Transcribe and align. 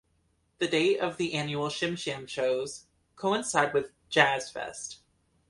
The 0.57 0.67
dates 0.67 0.99
of 0.99 1.17
the 1.17 1.35
annual 1.35 1.67
Shim 1.67 1.95
Sham 1.95 2.25
shows 2.25 2.87
coincide 3.15 3.71
with 3.71 3.91
Jazz 4.09 4.49
Fest. 4.49 4.97